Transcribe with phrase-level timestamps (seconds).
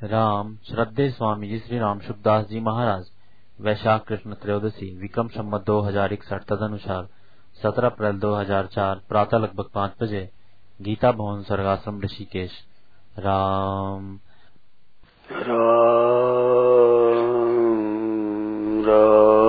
[0.00, 3.06] राम श्रद्धे स्वामी जी श्री राम शुभदास जी महाराज।
[3.60, 7.08] वैशाख कृष्ण त्रयोदशी, विक्रम सम्मत दो हज़ार इकसठ तद अनुसार
[7.62, 10.28] सत्रह अप्रैल दो हज़ार चार, प्रातः लगभग पाँच बजे,
[10.82, 12.52] गीता भवन, स्वर्गाश्रम, ऋषिकेश।
[13.18, 14.18] राम
[18.88, 19.39] राम।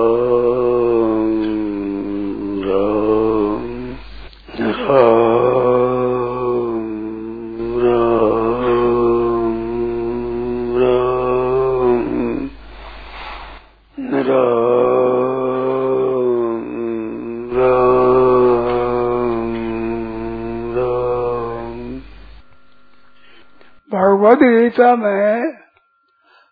[23.94, 25.52] गीता में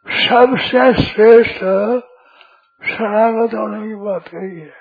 [0.06, 1.60] सबसे श्रेष्ठ
[2.82, 4.80] शरणागत होने की बात कही है।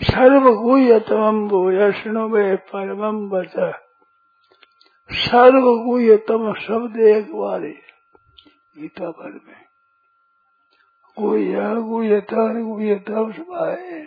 [0.00, 1.38] सर्वगुह्यतम
[2.32, 3.56] में परम बच
[5.10, 7.72] सर्वगुह्यतम शब्द एक बारी
[8.78, 9.64] गीता भर में
[11.16, 14.04] गुह्य गुह्यतर गुह्यतम सभाए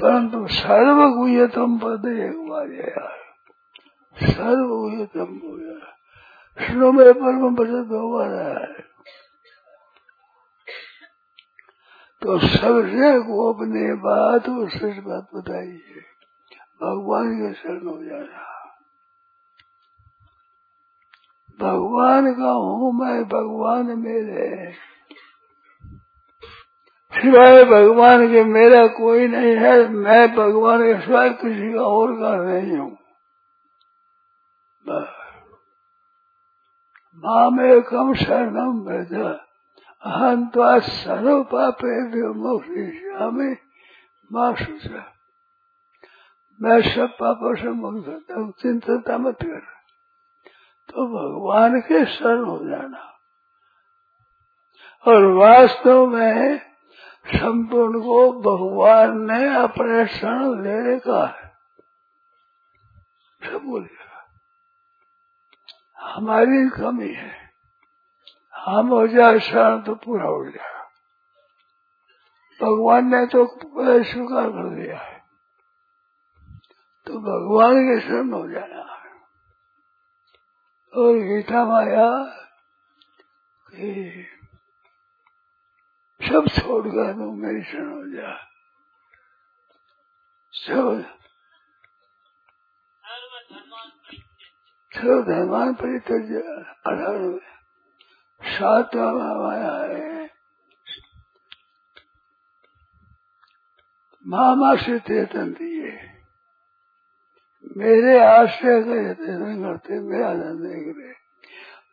[0.00, 3.17] परंतु सर्वगुह्यतम पद एक बार यार।
[4.22, 5.80] सर्व हुए तम हुए
[6.68, 8.66] सुनो मेरे परम प्रसिद्ध भगवान है
[12.22, 16.00] तो सबसे को अपने बात और सच बात बताइए।
[16.82, 18.46] भगवान के शरण हो जाना
[21.60, 24.72] भगवान का हूँ मैं, भगवान मेरे।
[27.12, 32.36] सिवाय भगवान के मेरा कोई नहीं है, मैं भगवान के सिवाय किसी का और का
[32.36, 32.97] नहीं हूँ।
[37.24, 39.14] मामेकम शरणम व्रज
[40.02, 43.56] अहम तो सर्व पापे मोक्षामी
[44.32, 44.52] माँ
[46.62, 49.60] मैं सब पापों से मुक्त करता हूँ चिंता मत कर
[50.88, 53.14] तो भगवान के शरण हो जाना।
[55.06, 56.58] और वास्तव में
[57.26, 61.52] संपूर्ण को भगवान ने अपने शरण लेने का है।
[63.50, 64.07] सब बोलिए?
[65.98, 67.36] हमारी कमी है।
[68.54, 70.76] हम हो जाए शरण तो पूरा हो जाए
[72.60, 75.16] भगवान ने तो स्वीकार कर दिया है।
[77.06, 78.82] तो भगवान के शरण हो जाना
[80.92, 82.08] और गीता माया
[83.66, 83.92] कि
[86.20, 88.34] सब छोड़कर तुम मेरी शरण हो जा
[90.52, 91.17] सब
[94.94, 96.42] सर्व धर्मान परित्यज
[96.86, 97.38] अठारह में
[98.42, 100.30] सातवा माया है।
[104.26, 105.98] मामा से चेतन दिए।
[107.76, 111.12] मेरे आश्रय का चेतन करते, मेरा जानने के लिए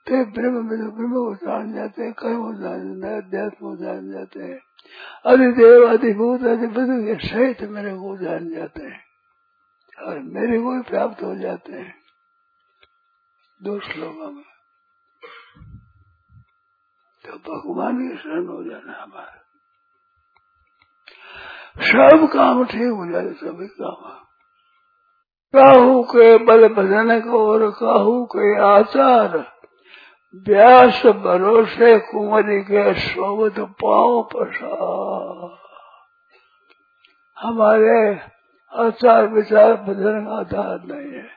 [0.08, 3.76] ते ब्रह्म में ब्रह्म को जान जाते हैं कर्म को जान जाते हैं अध्यात्म को
[3.76, 4.60] जान जाते। हैं
[5.26, 9.06] अधिदेव अधिभूत अधिपति के सहित मेरे को जान जाते। हैं
[10.04, 12.05] और मेरे को भी प्राप्त हो जाते। हैं
[13.66, 14.44] दो श्लोकों में।
[17.26, 19.42] तो भगवान की शरण हो जाना हमारा।
[22.18, 24.12] सब काम ठीक हो जाए, सभी काम।
[25.56, 29.38] काहू के बल भजन को और काहू के आचार।
[30.36, 34.76] व्यास भरोसे, कुंवरी के सोबत पाओ पसा
[37.40, 38.16] हमारे
[38.86, 41.35] आचार विचार भजन का आधार नहीं है।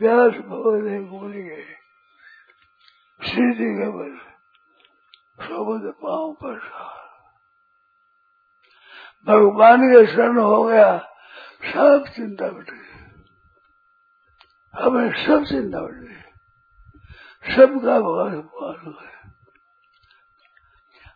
[0.00, 1.76] व्यास भवन है भूल गए
[3.22, 4.30] सीधी के बल
[6.02, 6.58] पाओ पर।
[9.26, 10.98] भगवान के शरण हो गया,
[11.64, 13.14] सब चिंता बट। गई
[14.74, 16.16] हमें सब चिंता बट। गई
[17.56, 19.32] सबका भगवान भगवान हो गया।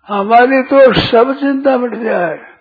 [0.09, 2.61] हमारी तो सब चिंता मिट जाए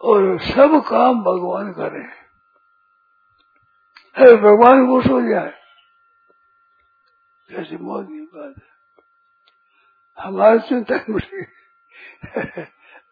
[0.00, 2.25] और सब काम भगवान करें।
[4.16, 5.52] है भगवान खुश हो जाए
[7.48, 11.42] कैसी मौत की बात है हमारी चिंता मुझे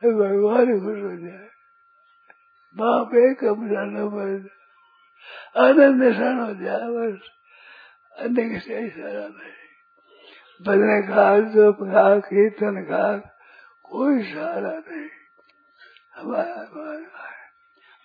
[0.03, 1.49] भगवान खुश हो जाए
[2.77, 4.47] बाप एक अपना बस
[5.57, 7.29] आनंद निशान हो जाए बस
[8.17, 9.53] अन्य किसी इशारा नहीं
[10.61, 13.05] बदने खा जब खा कीर्तन खा
[13.85, 15.09] कोई सहारा नहीं
[16.15, 17.05] हमारा हमारा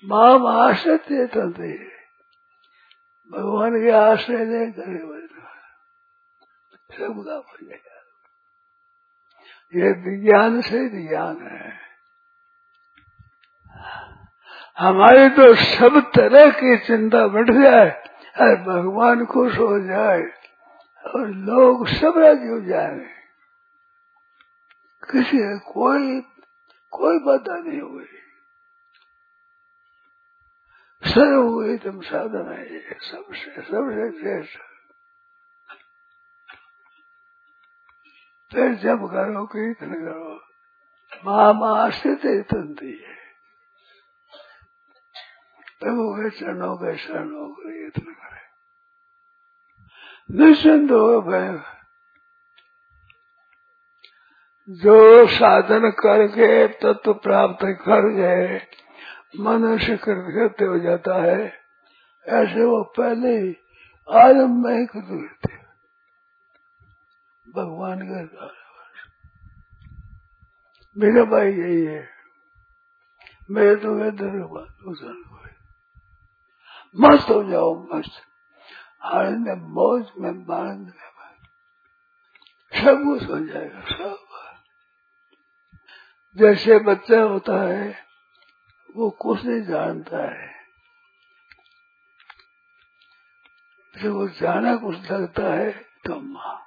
[0.04, 1.99] माँ आश्रय चेतन थे
[3.32, 4.98] भगवान के आश्रय ले करे
[6.90, 7.98] सब काम हो। जाएगा
[9.74, 11.72] ये विज्ञान से ज्ञान है।
[14.78, 17.90] हमारी तो सब तरह की चिंता बढ़ जाए
[18.36, 20.22] अरे भगवान खुश हो जाए,
[21.04, 23.00] और लोग सब राज़ी हो जाए
[25.04, 25.38] किसी
[25.68, 26.20] कोई
[26.94, 28.06] कोई बाधा नहीं हुई
[31.10, 34.60] सर्व एकदम साधन है ये सबसे सबसे श्रेष्ठ
[38.52, 40.36] फिर जब करो, कीर्तन करो
[41.26, 43.18] माँ माँ स्थित तंती है
[45.80, 48.46] प्रभु के चरणों के शरणों को यत्न करे।
[50.36, 51.22] निश्चिंत हो
[54.70, 58.60] जो साधन करके तत्व प्राप्त कर गए
[59.34, 61.46] मनुष्य कृत्य हो जाता है।
[62.26, 63.56] ऐसे वो पहले ही
[64.10, 65.58] आरंभ में ही कृत थे
[67.48, 68.50] भगवान का
[70.96, 72.08] मेरा भाई यही है।
[73.50, 74.30] मेरे तो कहते
[74.84, 75.12] दूसरा
[76.96, 78.22] मस्त हो जाओ, मस्त।
[79.06, 80.94] आनंद मौज में आनंद में
[82.74, 84.18] सब कुछ हो जाएगा, सब
[86.38, 88.09] जैसे बच्चा होता है
[88.96, 90.60] वो कुछ नहीं जानता है।
[94.02, 95.72] जब वो जाना कुछ लगता है
[96.06, 96.66] तो माँ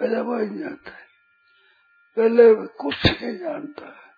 [0.00, 1.06] पहले वो नहीं जानता है।
[2.16, 4.08] पहले कुछ नहीं जानता है।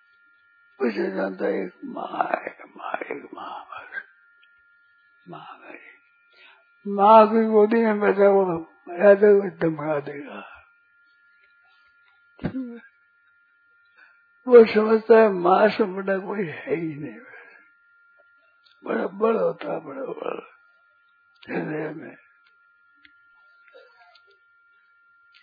[0.79, 4.03] कुछ नहीं जानता एक माँ एक माँ एक माँ बस।
[5.29, 8.45] माँ गई माँ की गोदी में बैठा वो
[9.05, 9.25] याद
[9.61, 10.47] धमका देगा।
[14.49, 17.19] वो समझता है माँ से बड़ा कोई है ही नहीं।
[18.85, 20.47] बड़ा बड़ा होता है बड़ा बड़ा।
[21.49, 22.17] हृदय में।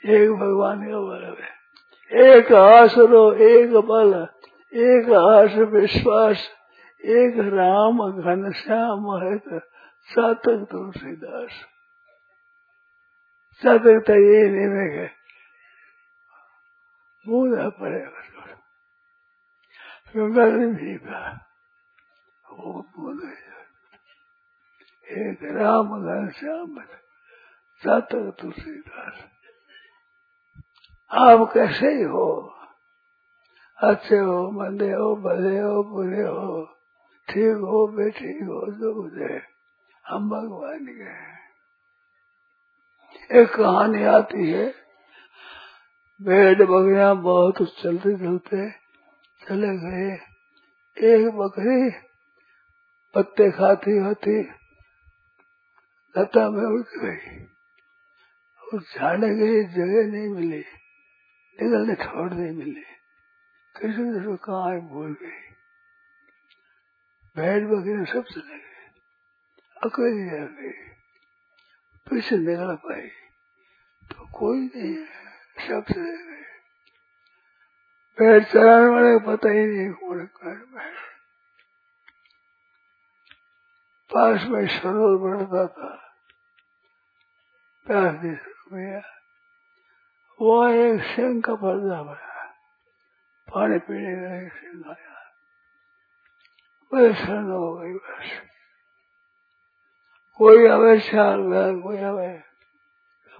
[0.05, 4.27] एक भगवान का बल है। एक आसरो, एक बल,
[4.73, 6.49] एक आस विश्वास,
[7.01, 9.37] एक राम घन श्याम है
[10.03, 11.65] सातक तुलसीदास।
[13.63, 15.09] सातक तो ये नहीं में
[17.69, 18.36] पड़ेगा
[20.17, 20.27] वो
[25.07, 26.79] एक राम घन श्याम
[27.81, 29.23] तुलसीदास
[31.11, 32.53] आप कैसे ही हो
[33.79, 36.63] अच्छे हो मंदे हो भले हो बुरे हो
[37.27, 39.41] ठीक हो बेठीक हो जो है
[40.05, 41.15] हम भगवान के
[43.41, 44.67] एक कहानी आती है
[46.21, 48.86] भेड़ बकरिया बहुत चलते चलते
[49.49, 50.15] चले गए।
[51.07, 51.89] एक बकरी
[53.13, 54.41] पत्ते खाती खाती
[56.17, 57.45] लता में उड़ गई।
[58.73, 60.59] उस जाने लिए जगह नहीं मिली।
[61.61, 62.81] निकलने छोड़ नहीं मिली।
[63.77, 65.47] किसी तरह कहा भूल गई।
[67.37, 68.91] भेड़ बकरी सब चले गए।
[69.83, 70.71] अकेली रह गई।
[72.09, 73.07] पीछे निकल पाई।
[74.07, 75.05] तो कोई नहीं है।
[75.67, 76.36] सब चले गए।
[78.19, 80.93] पेड़ चलाने वाले को पता ही नहीं कौन कर बैठ
[84.13, 85.95] पास में सरोवर बढ़ता था।
[87.85, 89.01] प्यास शुरू गया
[90.41, 92.45] वो एक सिंह का पर्दा बना।
[93.53, 95.13] पानी पीने का एक सिंह आया।
[96.91, 98.41] परेशान हो गई बस।
[100.35, 101.37] कोई आवे चार
[101.81, 102.43] कोई आवे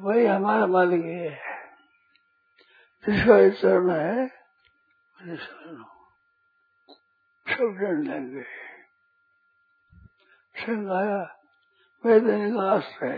[0.01, 1.67] भाई हमारा मालिक ये है।
[3.07, 4.46] जिसका चरण मुझे शरण हो
[7.47, 8.45] सब डर लग गए
[10.55, 11.17] सिंह आया
[12.03, 13.17] मैदान का आश्रय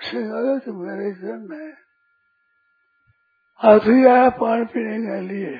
[0.00, 1.68] सिंह आया तो मेरे चरण है
[3.60, 5.56] हाथी आया पानी पीने के लिए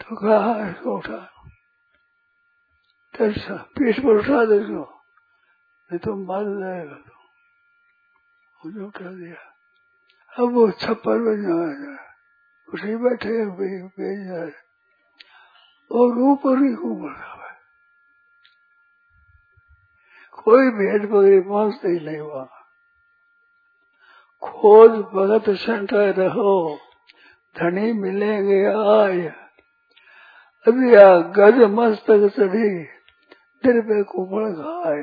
[0.00, 1.20] तो कहा इसको उठा
[3.14, 3.30] तो
[3.74, 4.84] पीठ पर उठा दे इसको
[5.90, 7.14] नहीं तो मार जाएगा तो
[8.60, 9.55] मुझे उठा दिया
[10.38, 12.06] अब वो छप्पर में जाए
[12.68, 14.52] उसे बैठे भेज जाए
[15.92, 17.36] और ऊपर ही ऊपर है।
[20.32, 22.50] कोई भेद बकरी पहुँचते ही नहीं वहाँ।
[24.42, 26.78] खोज भगत संठा रहो,
[27.56, 29.28] धनी मिलेंगे आय।
[30.66, 32.82] अभिया गज मस्तक चढ़ी
[33.64, 35.02] दिल पे कुपड़ खाए।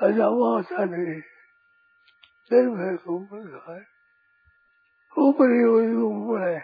[0.00, 1.33] अजावा चढ़ी दिल
[2.52, 3.84] पे कुपड़ खाए
[5.18, 5.64] ऊपर ही
[5.96, 6.60] ऊपर है।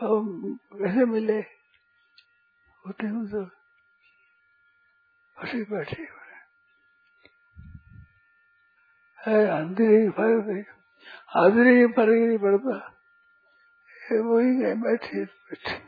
[0.00, 1.38] हम कैसे मिले?
[2.86, 3.42] होते हूँ तो
[5.38, 6.02] हसी बैठे
[9.18, 10.62] है अंधेरी फ़र्क नहीं।
[11.26, 12.76] हाजरी फ़र्क नहीं पड़ता।
[14.12, 15.78] वही गए बैठे बैठे।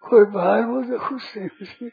[0.00, 1.90] कोई बाहर हो तो खुश नहीं खुशी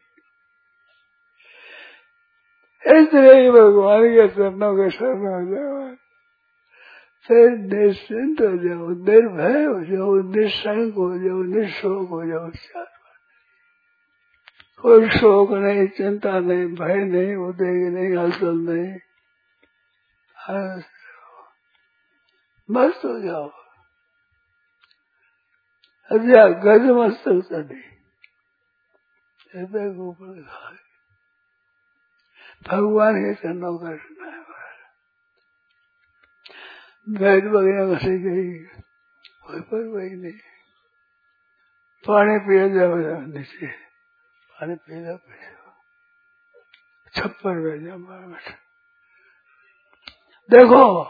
[2.88, 5.96] इसलिए ही भगवान के चरणों के शरण हो जाओ।
[7.28, 12.86] फिर निश्चिंत हो जाओ, निर्भय हो जाओ निशंक हो जाओ, निशोक हो जाओ, चार
[14.82, 18.94] कोई शोक नहीं, चिंता नहीं, भय नहीं उदेगी नहीं हलचल नहीं।
[22.70, 23.48] मस्त हो जाओ।
[26.12, 27.84] अच्छा गज मस्तक चढ़ी
[30.02, 30.87] ऊपर
[32.64, 34.38] भगवान के चरणों का सुना है।
[37.10, 38.64] बैठ वगैरह घसी गई,
[39.46, 40.34] कोई पर वही नहीं।
[42.08, 43.68] पानी पिया जाओ नीचे।
[44.52, 45.58] पानी पीना पिया
[47.16, 47.96] छप्पर में जा
[50.52, 51.04] देखो,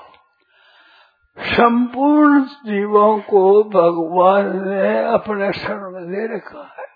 [1.38, 6.88] संपूर्ण जीवों को भगवान ने अपने शरण में ले रखा है।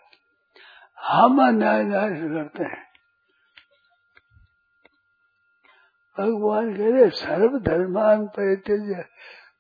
[0.98, 2.91] हम अन्याय न्याय करते हैं।
[6.18, 9.06] भगवान कह रहे सर्व धर्मान परित्यज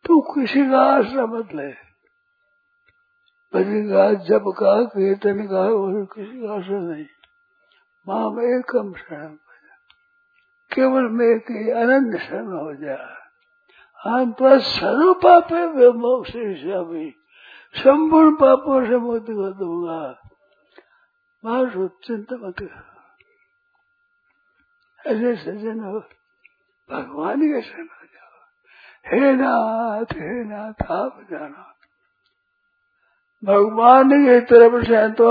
[0.05, 1.72] तू किसी का आश्रम मत ले
[3.53, 7.05] भजन का जब का कीर्तन का, और किसी का आश्रम नहीं।
[8.08, 9.36] माँ में एकम शरण
[10.72, 13.17] केवल मैं की अनंत शरण हो जाए
[14.00, 16.31] हम तो सर्व पापे मोक्ष
[17.84, 20.00] संपूर्ण पापों से मुक्ति कर दूँगा।
[21.46, 22.62] माँ चिंता मत
[25.08, 26.03] ऐसे सज्जन हो।
[26.91, 28.39] भगवान के शरण जाओ।
[29.07, 31.67] हे नाथ हे नाथ, आप जाना।
[33.43, 35.29] भगवान की तरफ़ से तो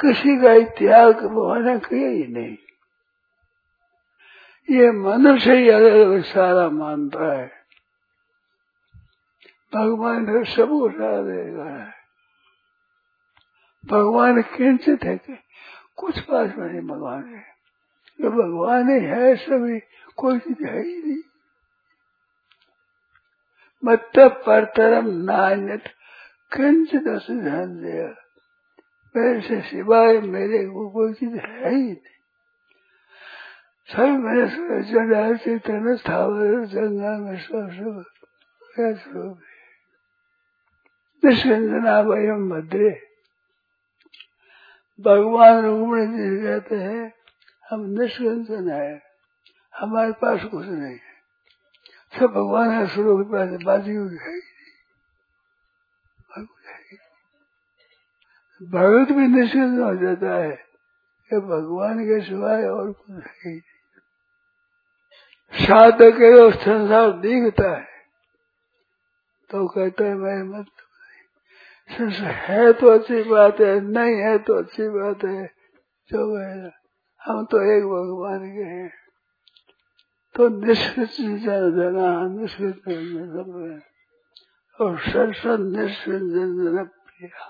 [0.00, 2.56] किसी का त्याग भगवान किया ही नहीं।
[4.68, 7.50] ये मनुष्य ही अलग सारा मानता है,
[9.72, 11.92] भगवान ने सब उठा देगा।
[13.84, 15.16] भगवान किंचित है
[15.96, 17.44] कुछ पास में नहीं, भगवान है।
[18.20, 19.78] ये भगवान ही है, सभी
[20.16, 21.22] कोई चीज़ है ही नहीं।
[23.84, 25.84] मत परतरम नान्यत
[26.52, 28.22] किंचित दिया
[29.16, 32.12] मेरे से सिवाय मेरे को कोई चीज़ है ही नहीं।
[33.96, 34.48] सब मेरे
[34.92, 38.04] चढ़ा चेतन स्थावर जंगा में सब
[38.94, 39.38] सब
[41.24, 43.02] निष्कंजना वयम भद्रे
[45.00, 47.12] भगवान रुक्मणी जी कहते हैं,
[47.70, 49.05] हम निष्कंजन है।
[49.80, 51.14] हमारे पास कुछ नहीं है।
[52.18, 54.34] सब भगवान है शुरू के पास बाजी हुई है
[58.60, 60.52] भगवत भी निष्कंजन हो जाता है
[61.30, 63.60] कि भगवान के सिवाय और कुछ है ही। नहीं
[65.66, 66.30] साधक के
[66.64, 67.84] संसार दिखता है
[69.50, 70.66] तो कहते है, मैं मत
[72.20, 75.46] है तो अच्छी बात है, नहीं है तो अच्छी बात है।
[76.08, 76.70] जो है,
[77.20, 79.05] हम तो एक भगवान के हैं।
[80.36, 81.14] तो निष्कृत
[81.74, 82.88] जना निष्कृत
[84.78, 87.44] और सरसद निष्कृत प्रिया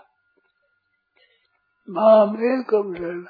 [1.88, 3.24] माम एकम शरण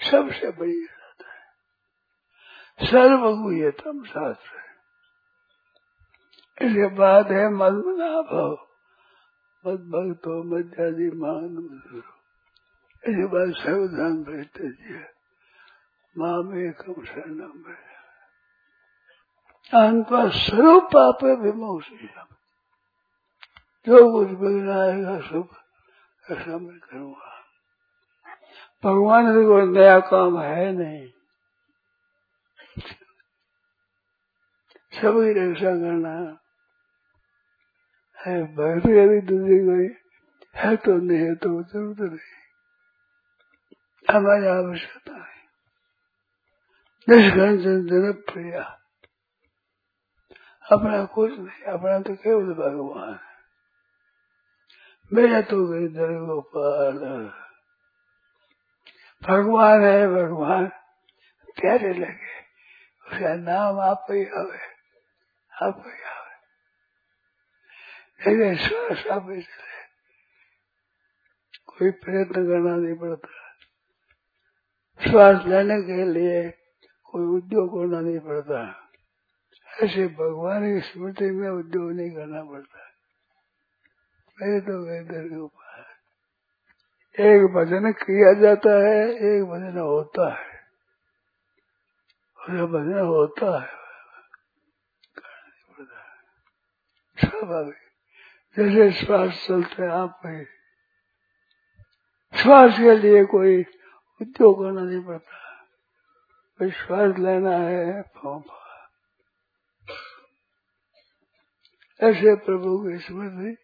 [0.00, 4.56] सबसे बड़ी बात है सर्वगुहतम शास्त्र
[6.58, 8.56] इसके बाद है मदमना भाव
[9.64, 11.52] मद भक्तो मध्यादि मान
[13.02, 15.17] इसके बाद सर्वधान बैठते जी माँ
[16.24, 17.74] में कम शरणम
[19.74, 22.10] अंत स्वरूप पाप विमोक्षी
[23.88, 25.48] जो कुछ बिगड़ा आएगा सब
[26.30, 27.34] ऐसा मैं करूँगा।
[28.84, 31.08] भगवान से कोई नया काम है नहीं।
[34.94, 36.38] सभी रक्षा करना
[38.18, 39.96] है। भक्त यदि दूसरी कोई
[40.56, 42.38] है तो नहीं है तो ज़रूरत नहीं।
[44.16, 45.37] हमारी आवश्यकता है।
[47.08, 48.62] निष्कंचन प्रिया
[50.72, 53.18] अपना कुछ नहीं, अपना तो केवल भगवान
[55.12, 56.98] मेरा तो गिरधर गोपाल
[59.22, 60.66] भगवान है, भगवान।
[61.56, 62.38] प्यारे लगे।
[63.06, 64.58] उसका नाम आप ही आवे
[65.52, 66.36] आप ही आवे
[68.26, 69.82] लेकिन श्वास आप ही चले
[71.66, 73.28] कोई प्रयत्न करना नहीं पड़ता।
[75.00, 76.67] श्वास लेने के लिए
[77.12, 78.88] कोई उद्योग करना नहीं पड़ता।
[79.82, 82.78] ऐसे भगवान की स्मृति में उद्योग नहीं करना पड़ता।
[84.40, 85.84] मेरे तो वेदर के उपाय।
[87.26, 90.60] एक भजन किया जाता है, एक भजन होता है।
[92.40, 93.78] और भजन होता है
[97.18, 97.74] स्वाभाविक
[98.58, 100.46] जैसे श्वास चलते हैं आप में।
[102.42, 103.64] श्वास के लिए कोई
[104.22, 105.47] उद्योग करना नहीं पड़ता।
[106.60, 108.02] विश्वास लेना है
[112.02, 113.56] ऐसे प्रभु की स्मृति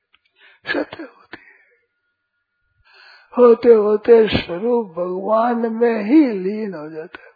[0.72, 1.44] सत्य होती है।
[3.38, 7.34] होते होते स्वरूप भगवान में ही लीन हो जाता है।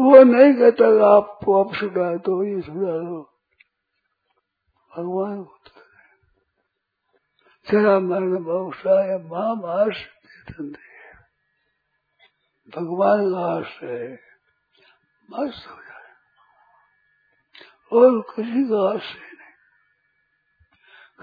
[0.00, 3.22] वो नहीं कहता आपको आप सुधार दो, ये सुधार दो।
[4.96, 5.86] भगवान होता है।
[7.70, 9.96] चरा मरण बहुशाय माँ मास
[12.74, 14.18] भगवान लाश आश्रय
[15.30, 16.12] मस्त हो जाए।
[17.92, 19.52] और किसी का आश्रय नहीं,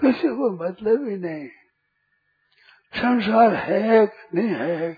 [0.00, 1.48] किसी को मतलब ही नहीं।
[2.94, 4.92] संसार है कि नहीं है,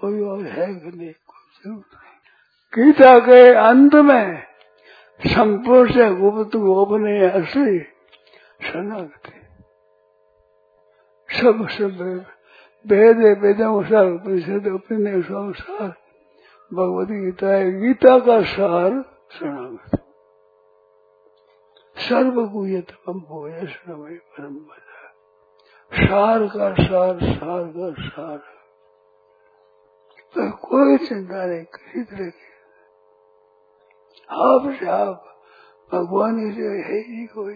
[0.00, 2.14] कोई और है कि नहीं ज़रूरत नहीं।
[2.74, 4.42] गीता के अंत में
[5.26, 7.80] संपूर्ण से गुप्त गोपनीय असली
[8.68, 9.40] शरणागति।
[11.36, 12.26] सब सब
[12.86, 15.88] वेद वेदानुसार उपनिषद उपनिषद अनुसार
[16.74, 18.90] भगवती गीता है। गीता का सार
[19.32, 19.96] शरणागति।
[22.02, 24.58] सर्वगुहतम भोज समय परम
[26.06, 28.38] सार का सार सार का सार।
[30.34, 32.54] तो कोई चिंता नहीं, किसी तरह की।
[34.30, 35.36] आप से आप,
[35.92, 37.54] भगवान से है ही कोई।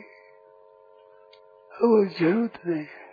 [1.74, 3.07] वो ज़रूरत नहीं है।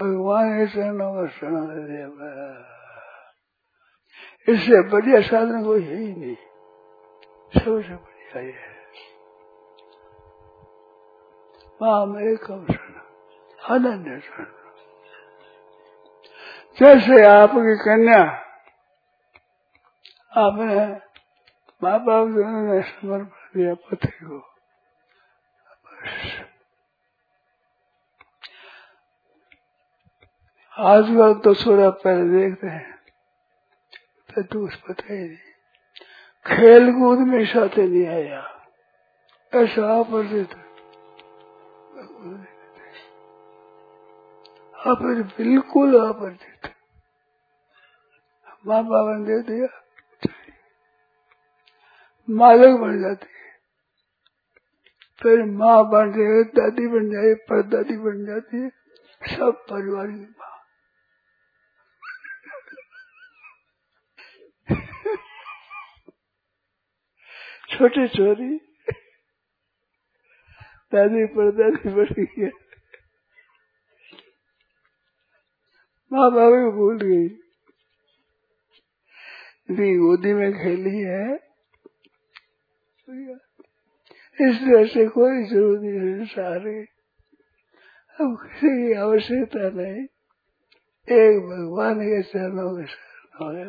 [0.00, 1.68] भगवान का शरण
[4.48, 6.34] इससे बढ़िया साधन कोई है ही नहीं।
[7.54, 8.74] सबसे बढ़िया ये है।
[11.82, 13.00] माम एकम शरण
[13.58, 14.52] अनन्य शरण
[16.80, 18.22] जैसे आपकी कन्या,
[20.36, 20.76] आपने
[21.82, 23.24] माँ बाप ने समर्पण
[23.56, 24.55] दिया पति को।
[30.78, 32.98] आज वक्त तो सोलह पहले देखते हैं।
[34.34, 35.36] तो दूस पता ही नहीं।
[36.46, 38.66] खेल कूद में साथ नहीं आया
[39.54, 40.50] ऐसा अपर्जित
[44.86, 46.72] अपर बिल्कुल अपर्जित
[48.66, 49.68] माँ बाप ने दे दिया।
[52.30, 53.58] मालक बन जाती। है
[55.22, 58.70] फिर माँ बन जाए, दादी बन जाए, परदादी बन जाती। है
[59.36, 60.55] सब परिवार की माँ।
[67.78, 68.56] छोटी छोरी।
[70.92, 72.50] दादी परदादी गई है।
[76.12, 77.28] माँ बाबा भूल गई।
[79.96, 81.34] गोदी में खेली है।
[84.40, 86.80] इस तरह से कोई ज़रूरत नहीं सारे।
[88.20, 90.06] अब किसी की आवश्यकता नहीं।
[91.16, 93.64] एक भगवान के चरणों के शरण होने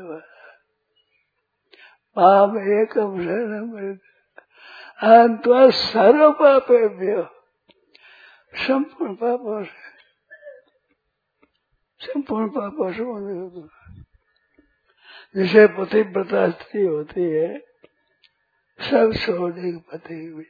[2.17, 2.93] पाप एक
[5.71, 6.88] सर्व पापे
[8.58, 9.88] संपूर्ण पापों से
[12.01, 13.03] संपूर्ण पापों से
[15.36, 17.60] जैसे पति व्रता स्त्री होती है,
[18.82, 20.45] सब छोड़ने के पति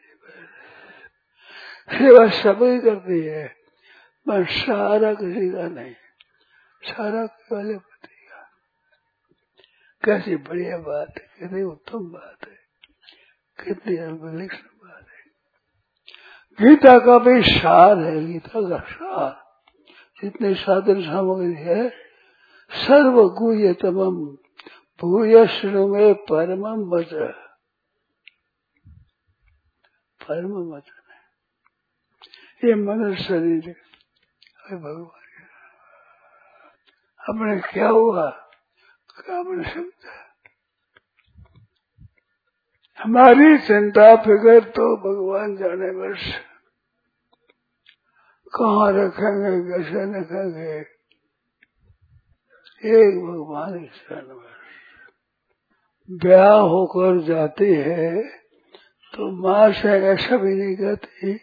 [1.91, 3.47] सेवा सभी करती है,
[4.27, 5.93] पर सारा किसी का नहीं।
[6.83, 7.96] सारा वाले पति का
[10.07, 12.55] कैसी बढ़िया बात है, कितनी उत्तम बात है,
[13.65, 15.23] कितनी अल्पलिक्षण बात है।
[16.59, 19.47] गीता का भी सार है, गीता का सार।
[20.23, 21.89] जितने साधन सामग्री है
[22.69, 24.37] सर्व गुह्य तमम
[25.01, 25.35] भूय
[25.87, 27.31] में परमम वज्र
[30.21, 35.23] परम वचन है ये मन शरीर है। भगवान
[37.19, 38.46] अपने क्या हुआ?
[39.17, 40.09] काम शब्द
[42.99, 46.23] हमारी चिंता फिकर तो भगवान जाने बस।
[48.53, 50.77] कहाँ रखेंगे, कैसे रखेंगे?
[52.83, 54.27] एक भगवान की शरण
[56.09, 58.21] ब्याह होकर जाती है
[59.13, 61.33] तो माँ से ऐसा भी नहीं कहती,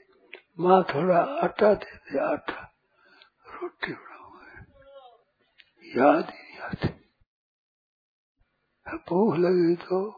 [0.60, 2.60] माँ थोड़ा आटा दे दे, आटा।
[3.54, 4.46] रोटी बनाऊँगा।
[5.96, 6.43] याद ही
[8.94, 10.10] भूख लगी तो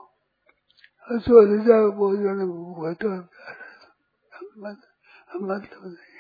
[1.91, 3.29] भोजन
[5.37, 6.17] मतलब नहीं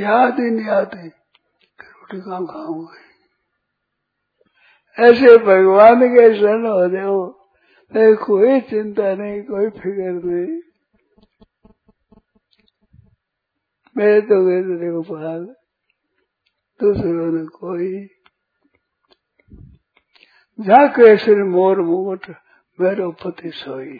[0.00, 2.94] याद ही नहीं आती रोटी कहाँ खाऊँगा
[4.98, 7.40] ऐसे भगवान के शरण हो जाओ।
[8.24, 10.60] कोई चिंता नहीं, कोई फ़िक्र नहीं।
[13.96, 15.44] मैं तो गए तेरे गोपाल
[16.80, 18.19] दूसरों ने कोई
[20.60, 22.36] जाके सिर मोर मुकुट
[22.80, 23.98] मेरो पति सोई।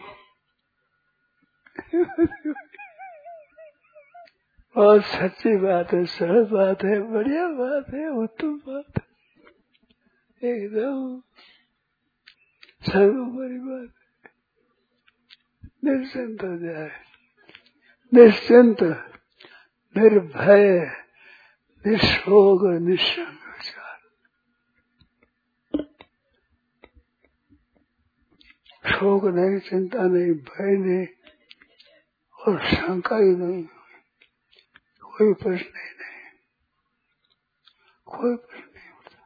[4.77, 9.11] बहुत सच्ची बात है सरल बात है, बढ़िया बात है, उत्तम बात है।
[10.51, 11.23] एकदम।
[12.83, 13.95] सर्वोपरि बात
[15.85, 16.91] निश्चिंत हो जाए।
[18.15, 18.83] निश्चिंत,
[19.97, 20.97] निर्भय
[21.87, 23.99] निशोग निशंक विचार
[28.85, 31.07] शोक नहीं, चिंता नहीं, भय नहीं
[32.41, 33.65] और शंका ही नहीं।
[35.03, 36.21] कोई प्रश्न ही नहीं।
[38.07, 39.21] कोई प्रश्न नहीं उठता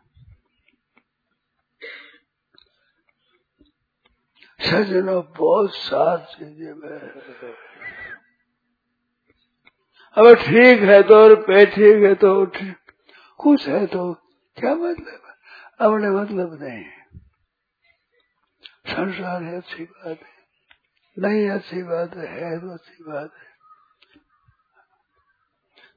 [4.61, 6.99] सजनों बहुत सात चीज़ें में
[10.17, 12.47] अब ठीक है तो और पे ठीक है तो
[13.41, 14.13] कुछ है तो
[14.57, 15.21] क्या मतलब
[15.81, 16.85] अपने मतलब नहीं
[18.87, 20.33] संसार है अच्छी बात है
[21.17, 23.53] नहीं अच्छी बात है, है तो अच्छी बात है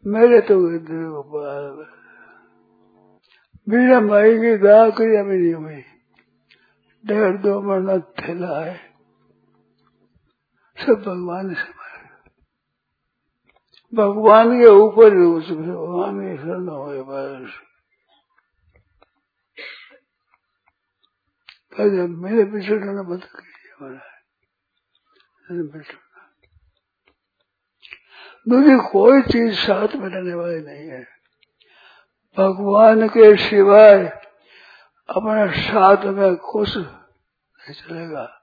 [0.05, 0.59] मेरे तो
[3.67, 5.83] मेरा माई की दाह क्रिया भी नहीं हुई
[7.05, 8.75] डेढ़ दो महीना थैला है
[10.77, 11.77] सब भगवान से
[13.93, 17.66] भगवान के ऊपर ही भगवान के शरण हो बस
[21.83, 24.13] मेरे पिछड़ना मत कीजिए हमारा
[25.51, 26.03] पिछड़ना
[28.49, 31.03] दूसरी कोई चीज़ साथ में रहने वाली नहीं है।
[32.37, 34.07] भगवान के सिवाय
[35.09, 38.41] अपने साथ में कुछ नहीं चलेगा।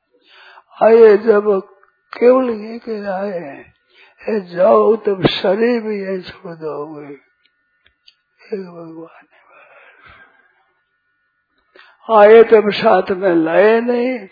[0.83, 1.61] आए जब
[2.19, 3.75] केवल ये के आए हैं
[4.47, 7.15] जाओ तब शरीर भी यही छोड़ दोगे।
[8.55, 9.34] एक भगवान।
[12.09, 14.29] आए तब साथ में लाए नहीं,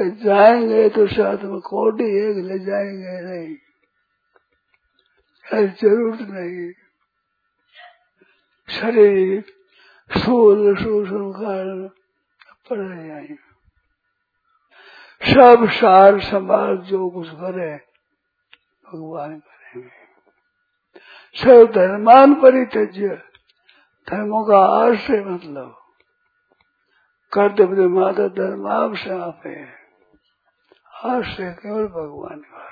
[0.00, 3.56] जाएँगे तो साथ में कोटी एक ले जाएँगे नहीं।
[5.66, 6.72] ज़रूरत नहीं।
[8.68, 9.44] शरीर
[10.10, 11.86] सूल सूसन कारण
[12.70, 13.36] पड़े आई
[15.22, 17.74] सब सार संभाल जो कुछ करे
[18.86, 19.90] भगवान करेंगे।
[21.34, 23.08] सब धर्मान परित्यज्य
[24.08, 25.76] धर्मों का आश्रय मतलब।
[27.32, 29.66] कर्तव्य माता धर्माव से आप है।
[31.06, 32.64] आश्रय केवल भगवान का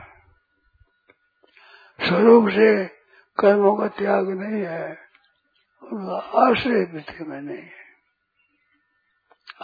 [2.00, 2.68] स्वरूप से
[3.38, 4.88] कर्मों का त्याग नहीं है,
[5.82, 7.84] उनका आश्रय पृथ्वी में नहीं है।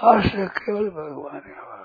[0.04, 1.80] आश्रय केवल भगवान का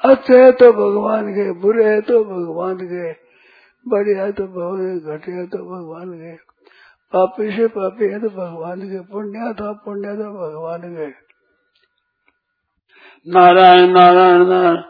[0.00, 3.12] अच्छे है तो भगवान के, बुरे है तो भगवान के,
[3.86, 6.36] बढ़िया तो भगवान घटे तो भगवान के
[7.12, 11.08] पापी से पापी है तो भगवान के पुण्य था पुण्य तो भगवान के।
[13.26, 14.82] नारायण नारायण नारायण।